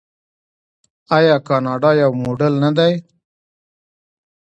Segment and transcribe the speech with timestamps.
[1.17, 2.93] آیا کاناډا یو موډل نه دی؟